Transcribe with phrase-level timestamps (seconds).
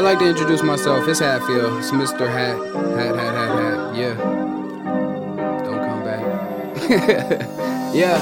[0.00, 1.06] like to introduce myself.
[1.08, 1.78] It's Hatfield.
[1.78, 2.28] It's Mr.
[2.30, 2.56] Hat.
[2.96, 3.96] Hat, hat, hat, hat.
[3.96, 4.14] Yeah.
[5.64, 7.94] Don't come back.
[7.94, 8.18] yeah.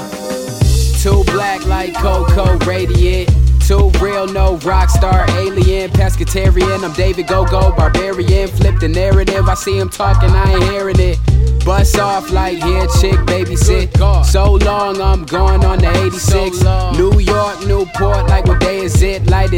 [0.99, 3.29] Too black like Coco radiant.
[3.65, 6.83] Too real, no rock star, alien, pescatarian.
[6.83, 8.47] I'm David Go Go, barbarian.
[8.47, 9.47] Flip the narrative.
[9.47, 11.19] I see him talking, I ain't hearing it.
[11.63, 14.25] Bust off like here, chick, babysit.
[14.25, 16.63] So long, I'm going on the 86.
[16.97, 17.65] New York,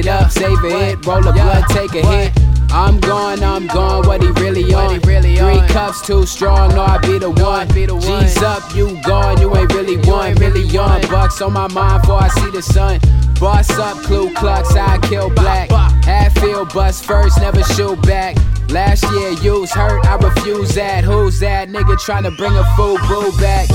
[0.02, 0.08] it?
[0.08, 2.32] Up, savor it, roll a blood, take a hit.
[2.72, 5.00] I'm gone, I'm gone, what he really on?
[5.02, 7.68] Three cups too strong, no, I be the one.
[7.68, 10.36] G's up, you gone, you ain't really one.
[10.36, 13.00] Really on bucks on my mind before I see the sun.
[13.40, 15.70] Boss up, Ku Klux, I kill black.
[16.04, 18.38] Hatfield bust first, never shoot back.
[18.70, 21.04] Last year, you was hurt, I refuse that.
[21.04, 23.68] Who's that nigga trying to bring a full boo back?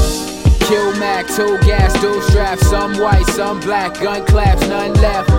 [0.61, 5.36] Kill Mac, two gas, dual strap, some white, some black, gun claps, none left.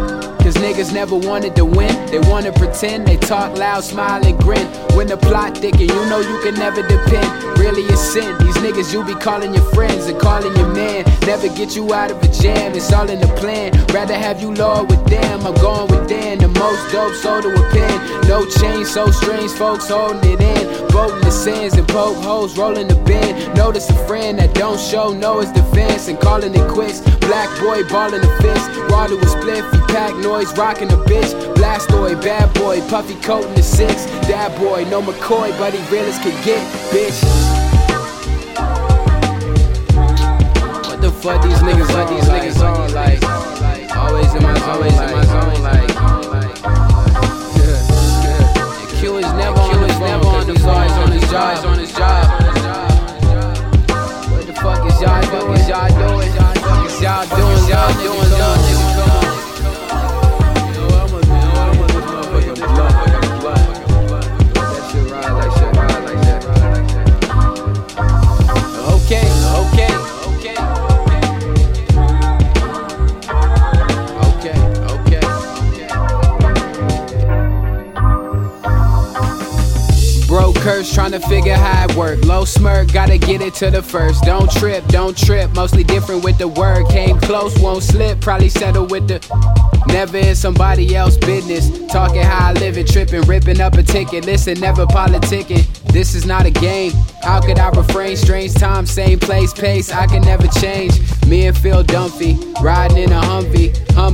[0.77, 4.63] Niggas never wanted to win, they wanna pretend, they talk loud, smile and grin.
[4.95, 7.57] When the plot thicken, you know you can never depend.
[7.57, 8.56] Really it's sin, these
[8.87, 11.05] niggas you be calling your friends and calling your man.
[11.25, 13.71] Never get you out of a jam, it's all in the plan.
[13.93, 16.39] Rather have you lower with them, I'm going with them.
[16.39, 18.27] The most dope soda with pen.
[18.27, 20.87] No change, so strange, folks holding it in.
[20.89, 23.53] Voting the sins and poke holes, rolling the bin.
[23.53, 27.01] Notice a friend that don't show no his defense and calling it quits.
[27.19, 28.69] Black boy balling the fist,
[29.07, 31.31] with spliff, he pack noise, rocking the bitch.
[31.55, 34.05] Blastoid, bad boy, puffy coat in the six.
[34.27, 37.66] That boy, no McCoy, but he real as can get, bitch.
[41.27, 43.36] What these niggas, what these niggas on like?
[80.67, 82.25] Curse trying to figure how it work.
[82.25, 84.23] Low smirk, gotta get it to the first.
[84.23, 85.49] Don't trip, don't trip.
[85.55, 86.89] Mostly different with the word.
[86.89, 88.19] Came close, won't slip.
[88.19, 89.17] Probably settle with the.
[89.87, 91.69] Never in somebody else's business.
[91.87, 94.25] Talking how I live it, tripping, ripping up a ticket.
[94.25, 95.65] Listen, never politicking.
[95.93, 96.91] This is not a game.
[97.23, 98.17] How could I refrain?
[98.17, 99.89] Strange time, same place, pace.
[99.89, 100.99] I can never change.
[101.25, 104.06] Me and Phil Dunphy, riding in a Humvee, humbly,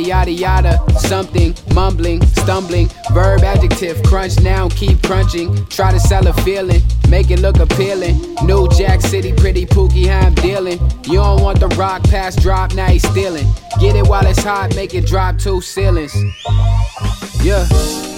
[0.00, 0.98] yada yada yada.
[0.98, 5.66] Something, mumbling, stumbling, verb, adjective, crunch now, keep crunching.
[5.66, 8.16] Try to sell a feeling, make it look appealing.
[8.44, 10.80] New Jack City, pretty pookie, how I'm dealing.
[11.04, 13.46] You don't want the rock pass drop, now he's stealing.
[13.80, 16.14] Get it while it's hot, make it drop two ceilings.
[17.42, 18.11] Yeah.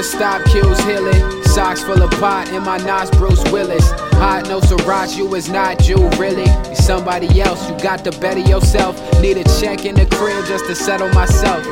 [0.00, 1.42] They can never stop, kills healing.
[1.44, 3.90] Socks full of pot in my Nas Bruce Willis.
[4.14, 6.48] Hot no Sriracha, you is not you, really.
[6.70, 8.96] You somebody else, you got to better yourself.
[9.20, 11.66] Need a check in the crib just to settle myself.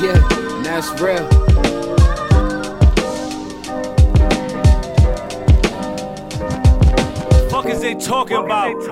[0.00, 0.16] Yeah,
[0.56, 1.28] and that's real.
[7.50, 8.82] Fuck is they talking about?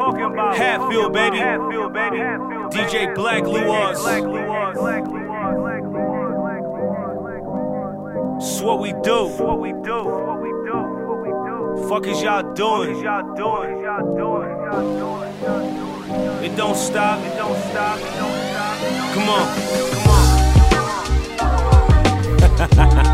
[0.55, 1.39] Hatfield, baby.
[1.39, 3.97] DJ Black Luas.
[8.43, 9.27] It's what we do.
[9.27, 10.03] It's what we do.
[10.03, 10.73] What we do.
[10.73, 11.89] What we do.
[11.91, 12.97] Fuck is y'all doing?
[12.97, 13.77] Is y'all doing?
[13.77, 14.51] Is y'all doing?
[14.51, 15.35] Is y'all doing?
[15.43, 15.69] Y'all
[16.09, 16.45] doing?
[16.45, 17.19] It don't stop.
[17.21, 17.99] It don't stop.
[17.99, 18.79] It don't stop.
[19.13, 19.45] Come on.
[22.57, 23.07] Come on.